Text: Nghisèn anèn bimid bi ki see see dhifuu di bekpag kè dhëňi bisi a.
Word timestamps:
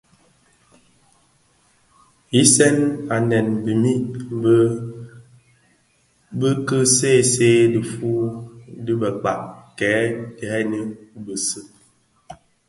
Nghisèn 2.29 2.77
anèn 3.15 3.47
bimid 3.63 4.05
bi 6.39 6.49
ki 6.67 6.79
see 6.95 7.19
see 7.33 7.59
dhifuu 7.73 8.21
di 8.85 8.93
bekpag 9.01 9.41
kè 9.79 9.93
dhëňi 10.39 10.81
bisi 11.23 11.61
a. 12.31 12.33